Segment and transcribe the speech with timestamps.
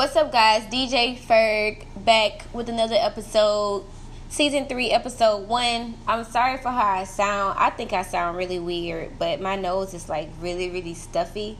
[0.00, 0.62] What's up, guys?
[0.72, 3.84] DJ Ferg back with another episode,
[4.30, 5.92] season three, episode one.
[6.08, 7.58] I'm sorry for how I sound.
[7.58, 11.58] I think I sound really weird, but my nose is like really, really stuffy.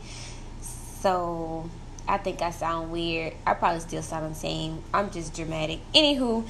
[0.63, 1.69] So
[2.09, 3.35] I think I sound weird.
[3.47, 4.85] I probably still sound the same.
[4.95, 5.81] I'm just dramatic.
[5.95, 6.49] Anywho,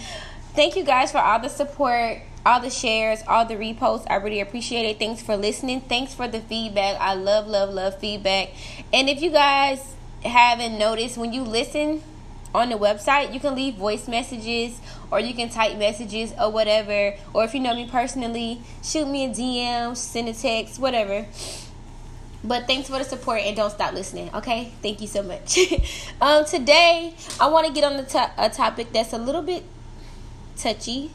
[0.55, 4.07] thank you guys for all the support all the shares, all the reposts.
[4.09, 4.99] I really appreciate it.
[4.99, 5.83] Thanks for listening.
[5.83, 6.99] Thanks for the feedback.
[6.99, 8.51] I love, love, love feedback.
[8.95, 9.95] And if you guys
[10.29, 12.03] haven't noticed, when you listen
[12.55, 17.15] on the website, you can leave voice messages or you can type messages or whatever.
[17.33, 21.27] Or if you know me personally, shoot me a DM, send a text, whatever.
[22.43, 24.31] But thanks for the support and don't stop listening.
[24.35, 25.59] Okay, thank you so much.
[26.21, 29.65] um, today I want to get on the to- a topic that's a little bit
[30.57, 31.11] touchy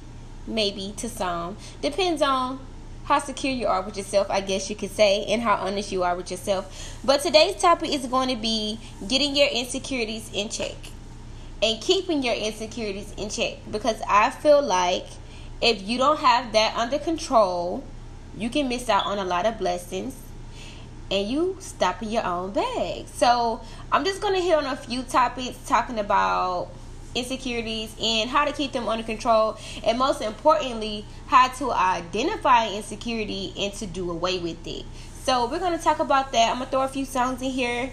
[0.47, 1.57] maybe to some.
[1.81, 2.59] Depends on
[3.05, 6.03] how secure you are with yourself, I guess you could say, and how honest you
[6.03, 6.99] are with yourself.
[7.03, 10.75] But today's topic is going to be getting your insecurities in check
[11.61, 15.05] and keeping your insecurities in check because I feel like
[15.61, 17.83] if you don't have that under control,
[18.35, 20.15] you can miss out on a lot of blessings
[21.11, 23.07] and you stop in your own bag.
[23.07, 26.69] So, I'm just going to hit on a few topics talking about
[27.15, 29.57] insecurities and how to keep them under control.
[29.83, 34.85] And most importantly how to identify insecurity and to do away with it.
[35.23, 36.51] So we're going to talk about that.
[36.51, 37.91] I'm going to throw a few songs in here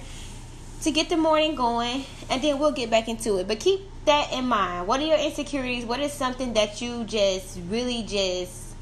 [0.83, 3.49] to get the morning going and then we'll get back into it.
[3.49, 4.87] But keep that in mind.
[4.87, 5.85] What are your insecurities?
[5.85, 8.75] What is something that you just really just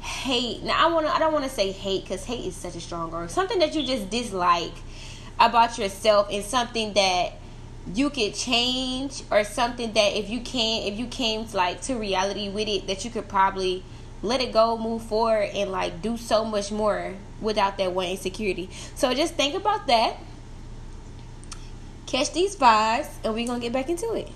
[0.00, 0.62] hate?
[0.62, 2.80] Now i want to i don't want to say hate because hate is such a
[2.80, 3.30] strong word.
[3.30, 4.72] Something that you just dislike
[5.38, 7.34] about yourself and something that
[7.94, 11.94] you could change or something that if you can if you came to like to
[11.96, 13.82] reality with it that you could probably
[14.22, 18.70] let it go move forward and like do so much more without that one insecurity.
[18.94, 20.16] So just think about that.
[22.06, 24.30] Catch these vibes and we're gonna get back into it.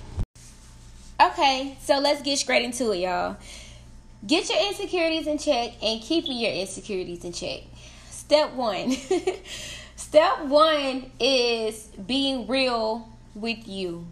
[1.20, 3.36] Okay so let's get straight into it y'all.
[4.26, 7.60] Get your insecurities in check and keeping your insecurities in check.
[8.10, 8.90] Step one.
[9.96, 14.06] Step one is being real with you.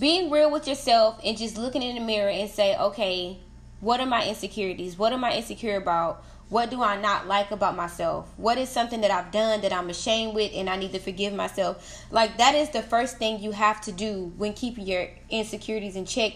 [0.00, 3.38] Being real with yourself and just looking in the mirror and say, okay,
[3.80, 4.98] what are my insecurities?
[4.98, 6.24] What am I insecure about?
[6.48, 8.28] What do I not like about myself?
[8.36, 11.32] What is something that I've done that I'm ashamed with and I need to forgive
[11.32, 12.04] myself?
[12.10, 16.06] Like, that is the first thing you have to do when keeping your insecurities in
[16.06, 16.32] check.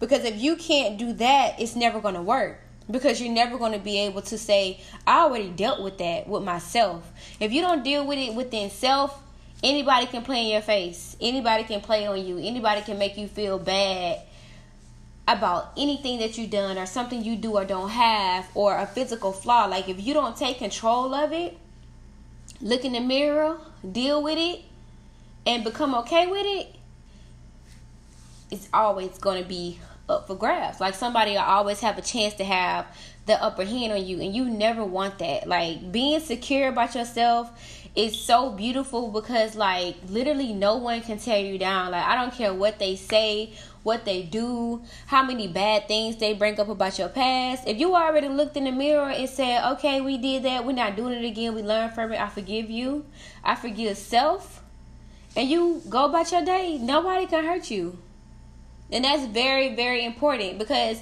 [0.00, 2.58] Because if you can't do that, it's never going to work.
[2.90, 6.42] Because you're never going to be able to say, I already dealt with that with
[6.42, 7.12] myself.
[7.38, 9.21] If you don't deal with it within self,
[9.62, 11.16] Anybody can play in your face.
[11.20, 12.38] Anybody can play on you.
[12.38, 14.20] Anybody can make you feel bad
[15.28, 19.32] about anything that you've done or something you do or don't have or a physical
[19.32, 19.66] flaw.
[19.66, 21.56] Like if you don't take control of it,
[22.60, 23.58] look in the mirror,
[23.90, 24.62] deal with it,
[25.46, 26.74] and become okay with it,
[28.50, 29.78] it's always going to be
[30.08, 30.80] up for grabs.
[30.80, 32.86] Like somebody will always have a chance to have
[33.26, 35.46] the upper hand on you, and you never want that.
[35.46, 37.50] Like being secure about yourself
[37.94, 41.92] is so beautiful because like literally no one can tear you down.
[41.92, 46.32] Like I don't care what they say, what they do, how many bad things they
[46.32, 47.66] bring up about your past.
[47.66, 50.64] If you already looked in the mirror and said, "Okay, we did that.
[50.64, 51.54] We're not doing it again.
[51.54, 52.20] We learned from it.
[52.20, 53.04] I forgive you.
[53.44, 54.62] I forgive self."
[55.36, 57.98] And you go about your day, nobody can hurt you.
[58.90, 61.00] And that's very very important because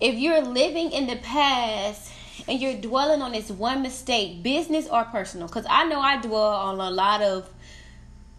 [0.00, 2.10] if you're living in the past
[2.48, 6.42] and you're dwelling on this one mistake, business or personal, because I know I dwell
[6.42, 7.48] on a lot of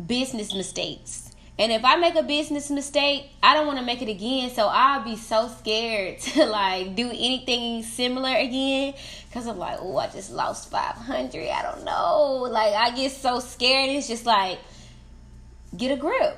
[0.05, 1.31] business mistakes.
[1.59, 4.49] And if I make a business mistake, I don't want to make it again.
[4.49, 8.95] So I'll be so scared to like do anything similar again.
[9.31, 11.49] Cause I'm like, oh, I just lost 500.
[11.49, 12.47] I don't know.
[12.49, 13.91] Like I get so scared.
[13.91, 14.59] It's just like,
[15.75, 16.37] get a grip.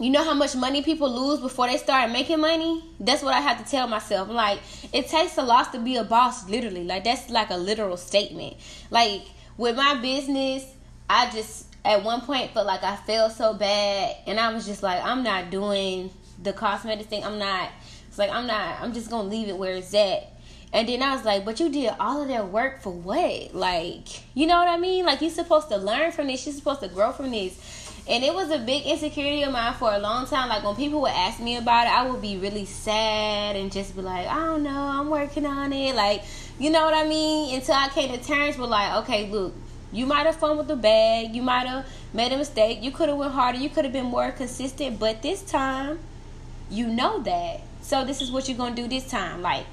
[0.00, 2.82] You know how much money people lose before they start making money?
[2.98, 4.28] That's what I have to tell myself.
[4.28, 4.58] Like,
[4.92, 6.82] it takes a loss to be a boss, literally.
[6.82, 8.56] Like, that's like a literal statement.
[8.90, 9.22] Like,
[9.56, 10.64] with my business,
[11.08, 14.16] I just, at one point, felt like I failed so bad.
[14.26, 16.10] And I was just like, I'm not doing
[16.42, 17.22] the cosmetic thing.
[17.22, 17.70] I'm not,
[18.08, 20.32] it's like, I'm not, I'm just going to leave it where it's at.
[20.72, 23.54] And then I was like, but you did all of that work for what?
[23.54, 25.06] Like, you know what I mean?
[25.06, 26.44] Like, you're supposed to learn from this.
[26.46, 29.92] You're supposed to grow from this and it was a big insecurity of mine for
[29.92, 30.50] a long time.
[30.50, 33.96] Like when people would ask me about it, I would be really sad and just
[33.96, 35.94] be like, I don't know, I'm working on it.
[35.94, 36.22] Like,
[36.58, 37.54] you know what I mean?
[37.54, 39.54] Until I came to terms with like, okay, look,
[39.90, 43.08] you might have fun with the bag, you might have made a mistake, you could
[43.08, 45.98] have went harder, you could have been more consistent, but this time,
[46.68, 47.62] you know that.
[47.80, 49.40] So this is what you're gonna do this time.
[49.40, 49.64] Like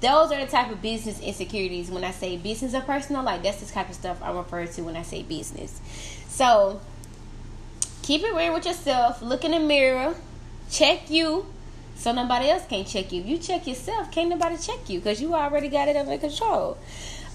[0.00, 3.60] those are the type of business insecurities when I say business or personal, like that's
[3.60, 5.80] the type of stuff I refer to when I say business.
[6.28, 6.80] So
[8.04, 9.22] keep it real with yourself.
[9.22, 10.14] Look in the mirror.
[10.70, 11.46] Check you.
[11.96, 13.22] So nobody else can't check you.
[13.22, 16.76] You check yourself, can't nobody check you because you already got it under control.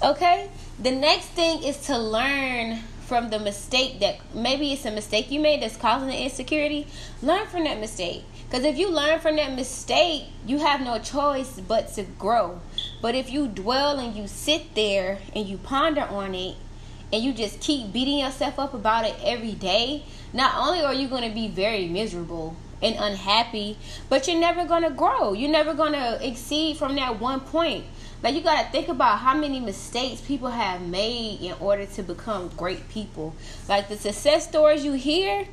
[0.04, 0.50] Okay?
[0.80, 5.40] The next thing is to learn from the mistake that maybe it's a mistake you
[5.40, 6.86] made that's causing the insecurity.
[7.24, 8.24] Learn from that mistake.
[8.48, 12.62] Because if you learn from that mistake, you have no choice but to grow.
[13.02, 16.58] But if you dwell and you sit there and you ponder on it
[17.12, 21.08] and you just keep beating yourself up about it every day, not only are you
[21.08, 23.78] going to be very miserable and unhappy,
[24.10, 25.34] but you're never going to grow.
[25.34, 27.86] You're never going to exceed from that one point.
[28.22, 32.04] Like you got to think about how many mistakes people have made in order to
[32.04, 33.34] become great people.
[33.68, 35.48] Like the success stories you hear,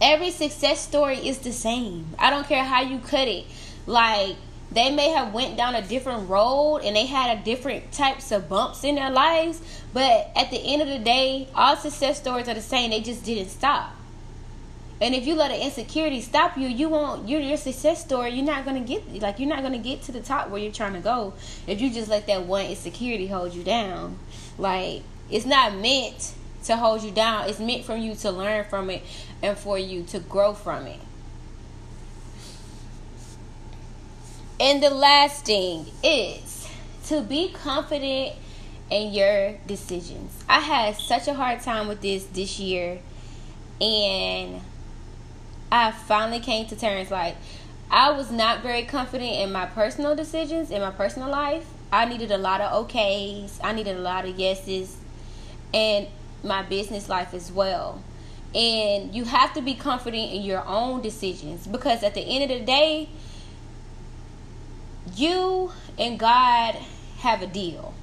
[0.00, 2.06] every success story is the same.
[2.18, 3.44] I don't care how you cut it.
[3.86, 4.36] Like
[4.74, 8.48] they may have went down a different road and they had a different types of
[8.48, 9.62] bumps in their lives,
[9.92, 12.90] but at the end of the day, all success stories are the same.
[12.90, 13.92] They just didn't stop.
[15.00, 17.28] And if you let an insecurity stop you, you won't.
[17.28, 20.20] Your your success story, you're not gonna get like you're not gonna get to the
[20.20, 21.34] top where you're trying to go
[21.66, 24.18] if you just let that one insecurity hold you down.
[24.56, 26.34] Like it's not meant
[26.64, 27.48] to hold you down.
[27.48, 29.02] It's meant for you to learn from it
[29.42, 31.00] and for you to grow from it.
[34.60, 36.68] And the last thing is
[37.06, 38.36] to be confident
[38.90, 40.32] in your decisions.
[40.48, 43.00] I had such a hard time with this this year
[43.80, 44.60] and
[45.72, 47.36] I finally came to terms like
[47.90, 51.66] I was not very confident in my personal decisions in my personal life.
[51.92, 53.58] I needed a lot of okays.
[53.62, 54.96] I needed a lot of yeses
[55.72, 56.06] and
[56.44, 58.02] my business life as well.
[58.54, 62.60] And you have to be confident in your own decisions because at the end of
[62.60, 63.08] the day,
[65.16, 66.76] you and God
[67.18, 67.94] have a deal.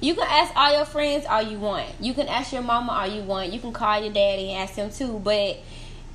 [0.00, 1.86] You can ask all your friends all you want.
[2.00, 3.52] You can ask your mama all you want.
[3.52, 5.18] You can call your daddy and ask him too.
[5.18, 5.58] But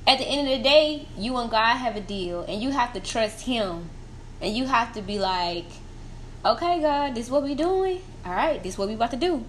[0.06, 2.92] at the end of the day, you and God have a deal, and you have
[2.92, 3.88] to trust Him,
[4.40, 5.66] and you have to be like,
[6.44, 8.02] "Okay, God, this is what we doing.
[8.24, 9.44] All right, this is what we about to do."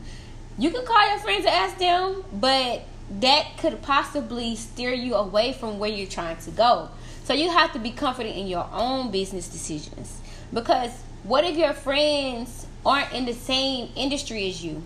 [0.58, 2.84] You can call your friends and ask them, but
[3.20, 6.90] that could possibly steer you away from where you're trying to go.
[7.26, 10.22] So you have to be confident in your own business decisions.
[10.54, 10.92] Because
[11.24, 14.84] what if your friends aren't in the same industry as you?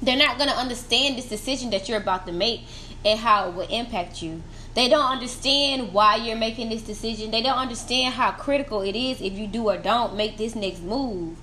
[0.00, 2.60] They're not going to understand this decision that you're about to make
[3.04, 4.40] and how it will impact you.
[4.74, 7.32] They don't understand why you're making this decision.
[7.32, 10.80] They don't understand how critical it is if you do or don't make this next
[10.80, 11.36] move.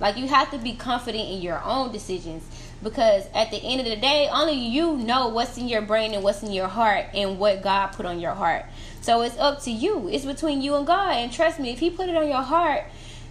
[0.00, 2.42] Like you have to be confident in your own decisions
[2.84, 6.22] because at the end of the day, only you know what's in your brain and
[6.22, 8.66] what's in your heart and what God put on your heart.
[9.00, 10.08] So it's up to you.
[10.08, 11.16] It's between you and God.
[11.16, 12.84] And trust me, if He put it on your heart,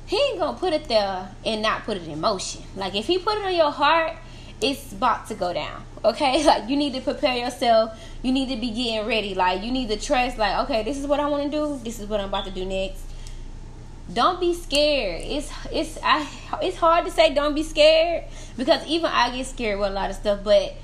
[0.07, 2.63] He ain't gonna put it there and not put it in motion.
[2.75, 4.17] Like if He put it on your heart,
[4.59, 5.83] it's about to go down.
[6.03, 7.97] Okay, like you need to prepare yourself.
[8.23, 9.35] You need to be getting ready.
[9.35, 10.37] Like you need to trust.
[10.37, 11.79] Like okay, this is what I want to do.
[11.83, 13.12] This is what I'm about to do next.
[14.11, 15.21] Don't be scared.
[15.23, 16.27] It's it's I
[16.61, 18.25] it's hard to say don't be scared
[18.57, 20.39] because even I get scared with a lot of stuff.
[20.43, 20.75] But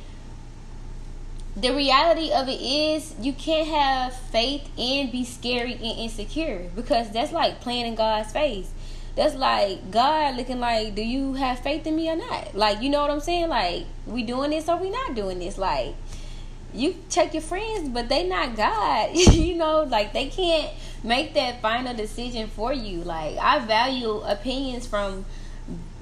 [1.55, 7.11] the reality of it is you can't have faith and be scary and insecure because
[7.11, 8.71] that's like playing in God's face
[9.19, 12.55] that's like God looking like, do you have faith in me or not?
[12.55, 13.49] Like, you know what I'm saying?
[13.49, 15.57] Like, we doing this or we not doing this?
[15.57, 15.95] Like,
[16.73, 19.15] you check your friends, but they not God.
[19.15, 20.71] you know, like they can't
[21.03, 23.03] make that final decision for you.
[23.03, 25.25] Like, I value opinions from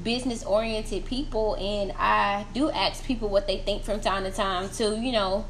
[0.03, 4.69] business oriented people, and I do ask people what they think from time to time
[4.71, 5.45] to, you know,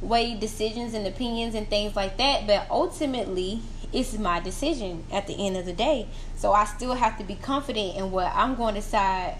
[0.00, 2.46] weigh decisions and opinions and things like that.
[2.46, 6.08] But ultimately, it's my decision at the end of the day.
[6.36, 9.36] So I still have to be confident in what I'm going to decide,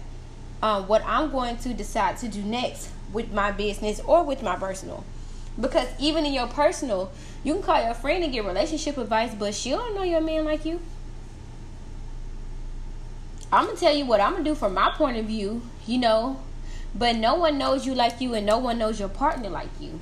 [0.61, 4.55] um, what I'm going to decide to do next with my business or with my
[4.55, 5.03] personal.
[5.59, 7.11] Because even in your personal,
[7.43, 10.45] you can call your friend and get relationship advice, but she don't know your man
[10.45, 10.79] like you.
[13.51, 16.41] I'm gonna tell you what I'm gonna do from my point of view, you know,
[16.93, 19.99] but no one knows you like you and no one knows your partner like you.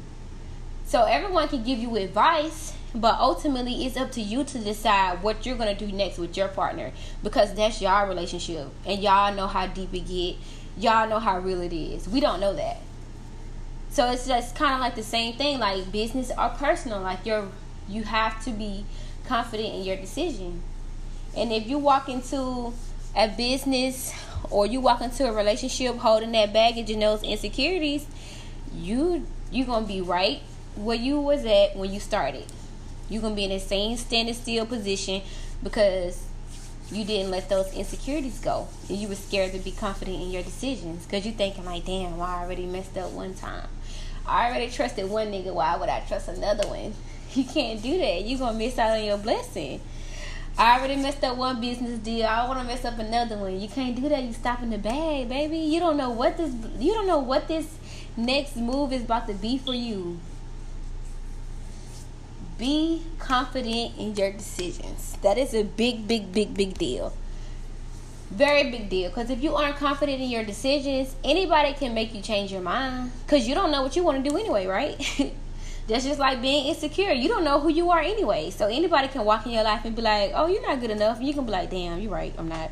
[0.85, 5.45] So everyone can give you advice, but ultimately, it's up to you to decide what
[5.45, 9.67] you're gonna do next with your partner because that's y'all relationship, and y'all know how
[9.67, 10.35] deep it get.
[10.77, 12.07] Y'all know how real it is.
[12.07, 12.77] We don't know that.
[13.95, 16.99] So it's just kind of like the same thing, like business or personal.
[16.99, 17.47] Like you're,
[17.87, 18.83] you have to be
[19.25, 20.61] confident in your decision.
[21.33, 22.73] And if you walk into
[23.15, 24.13] a business
[24.49, 28.05] or you walk into a relationship holding that baggage and those insecurities,
[28.75, 30.41] you you're gonna be right
[30.75, 32.43] where you was at when you started.
[33.07, 35.21] You're gonna be in the same standing still position
[35.63, 36.21] because
[36.91, 40.43] you didn't let those insecurities go and you were scared to be confident in your
[40.43, 43.67] decisions because you're thinking like damn well, i already messed up one time
[44.27, 45.53] I already trusted one nigga.
[45.53, 46.93] Why would I trust another one?
[47.33, 48.23] You can't do that.
[48.23, 49.81] You're gonna miss out on your blessing.
[50.57, 52.25] I already messed up one business deal.
[52.27, 53.59] I want to mess up another one.
[53.59, 54.23] You can't do that.
[54.23, 55.57] You stop in the bag, baby.
[55.57, 56.53] You don't know what this.
[56.79, 57.77] You don't know what this
[58.15, 60.17] next move is about to be for you.
[62.57, 65.17] Be confident in your decisions.
[65.21, 67.11] That is a big, big, big, big deal.
[68.31, 69.09] Very big deal.
[69.09, 73.11] Because if you aren't confident in your decisions, anybody can make you change your mind.
[73.25, 74.95] Because you don't know what you want to do anyway, right?
[75.87, 77.11] That's just like being insecure.
[77.11, 78.49] You don't know who you are anyway.
[78.49, 81.21] So anybody can walk in your life and be like, "Oh, you're not good enough."
[81.21, 82.33] You can be like, "Damn, you're right.
[82.37, 82.71] I'm not."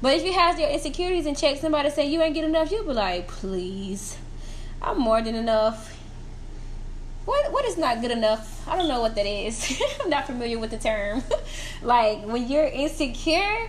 [0.00, 2.84] But if you have your insecurities in check, somebody say you ain't good enough, you'll
[2.84, 4.16] be like, "Please,
[4.80, 5.93] I'm more than enough."
[7.44, 8.66] What what is not good enough?
[8.66, 9.82] I don't know what that is.
[10.02, 11.22] I'm not familiar with the term.
[11.82, 13.68] like when you're insecure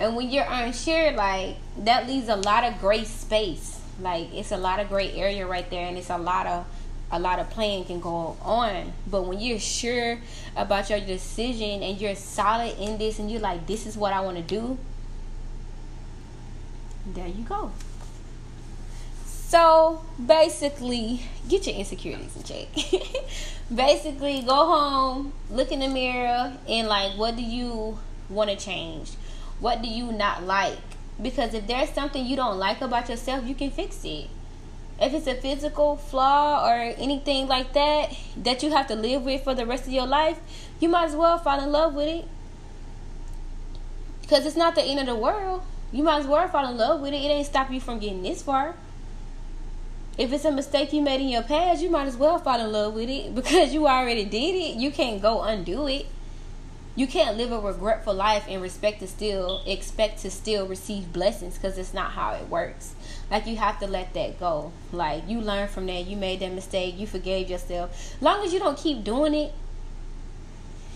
[0.00, 3.80] and when you're unsure, like that leaves a lot of gray space.
[4.00, 6.66] Like it's a lot of gray area right there, and it's a lot of
[7.12, 8.92] a lot of playing can go on.
[9.06, 10.18] But when you're sure
[10.56, 14.20] about your decision and you're solid in this and you're like, this is what I
[14.20, 14.78] want to do,
[17.06, 17.70] there you go.
[19.52, 22.68] So basically, get your insecurities in check.
[23.74, 27.98] basically, go home, look in the mirror, and like, what do you
[28.30, 29.10] want to change?
[29.60, 30.78] What do you not like?
[31.20, 34.30] Because if there's something you don't like about yourself, you can fix it
[34.98, 39.44] if it's a physical flaw or anything like that that you have to live with
[39.44, 40.40] for the rest of your life,
[40.80, 42.24] you might as well fall in love with it.
[44.22, 45.62] Because it's not the end of the world.
[45.92, 47.16] You might as well fall in love with it.
[47.16, 48.76] It ain't stop you from getting this far.
[50.18, 52.70] If it's a mistake you made in your past, you might as well fall in
[52.70, 54.76] love with it because you already did it.
[54.76, 56.06] You can't go undo it.
[56.94, 61.54] You can't live a regretful life and respect to still expect to still receive blessings
[61.56, 62.94] because it's not how it works.
[63.30, 64.72] Like you have to let that go.
[64.92, 66.06] Like you learn from that.
[66.06, 66.98] You made that mistake.
[66.98, 68.14] You forgave yourself.
[68.20, 69.54] Long as you don't keep doing it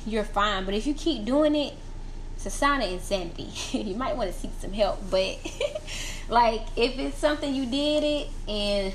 [0.07, 0.65] you're fine.
[0.65, 1.75] But if you keep doing it
[2.37, 5.37] it's a sign of insanity you might want to seek some help but
[6.29, 8.95] like if it's something you did it and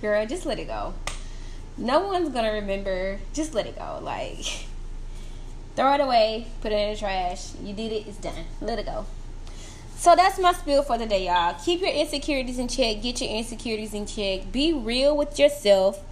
[0.00, 0.92] girl just let it go
[1.78, 4.66] no one's gonna remember just let it go like
[5.74, 7.52] Throw it away, put it in the trash.
[7.62, 8.44] You did it, it's done.
[8.60, 9.06] Let it go.
[9.96, 11.54] So that's my spiel for the day, y'all.
[11.64, 13.00] Keep your insecurities in check.
[13.00, 14.52] Get your insecurities in check.
[14.52, 16.02] Be real with yourself.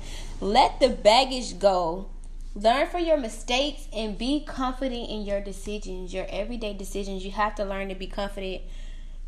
[0.41, 2.07] Let the baggage go.
[2.55, 7.25] Learn from your mistakes and be confident in your decisions, your everyday decisions.
[7.25, 8.63] You have to learn to be confident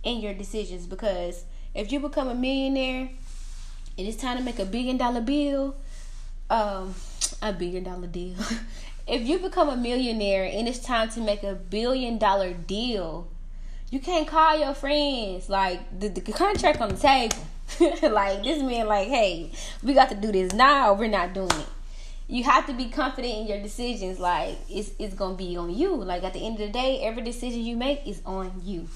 [0.02, 3.10] in your decisions because if you become a millionaire
[3.96, 5.76] and it's time to make a billion dollar bill,
[6.50, 6.94] um,
[7.40, 8.36] a billion dollar deal.
[9.06, 13.28] if you become a millionaire and it's time to make a billion dollar deal,
[13.90, 17.36] you can't call your friends like the, the contract on the table.
[18.02, 19.52] like this man, like, hey,
[19.82, 20.92] we got to do this now.
[20.92, 21.66] we're not doing it.
[22.32, 24.18] You have to be confident in your decisions.
[24.18, 25.94] Like it's it's gonna be on you.
[25.94, 28.88] Like at the end of the day, every decision you make is on you.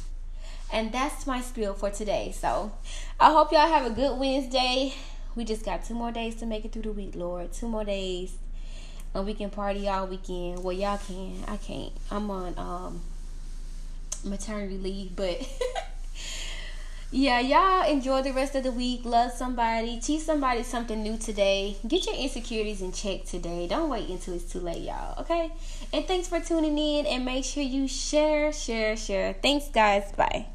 [0.72, 2.32] And that's my spiel for today.
[2.34, 2.72] So
[3.20, 4.94] I hope y'all have a good Wednesday.
[5.34, 7.52] We just got two more days to make it through the week, Lord.
[7.52, 8.32] Two more days
[9.14, 10.64] and we can party all weekend.
[10.64, 11.44] Well, y'all can.
[11.46, 11.92] I can't.
[12.10, 13.02] I'm on um
[14.24, 15.40] maternity leave, but
[17.10, 19.04] yeah, y'all enjoy the rest of the week.
[19.04, 20.00] Love somebody.
[20.00, 21.76] Teach somebody something new today.
[21.86, 23.68] Get your insecurities in check today.
[23.68, 25.20] Don't wait until it's too late, y'all.
[25.20, 25.52] Okay?
[25.92, 29.36] And thanks for tuning in and make sure you share, share, share.
[29.40, 30.12] Thanks guys.
[30.16, 30.46] Bye.